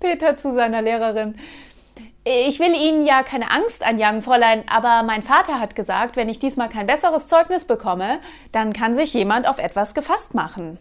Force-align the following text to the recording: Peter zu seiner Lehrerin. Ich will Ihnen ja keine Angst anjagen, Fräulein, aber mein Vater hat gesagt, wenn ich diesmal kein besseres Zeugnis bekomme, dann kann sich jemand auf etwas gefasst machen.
Peter 0.00 0.36
zu 0.36 0.52
seiner 0.52 0.82
Lehrerin. 0.82 1.34
Ich 2.24 2.60
will 2.60 2.74
Ihnen 2.74 3.06
ja 3.06 3.22
keine 3.22 3.50
Angst 3.50 3.86
anjagen, 3.86 4.22
Fräulein, 4.22 4.64
aber 4.68 5.02
mein 5.02 5.22
Vater 5.22 5.60
hat 5.60 5.74
gesagt, 5.74 6.16
wenn 6.16 6.28
ich 6.28 6.38
diesmal 6.38 6.68
kein 6.68 6.86
besseres 6.86 7.26
Zeugnis 7.26 7.64
bekomme, 7.64 8.20
dann 8.52 8.72
kann 8.72 8.94
sich 8.94 9.14
jemand 9.14 9.48
auf 9.48 9.58
etwas 9.58 9.94
gefasst 9.94 10.34
machen. 10.34 10.78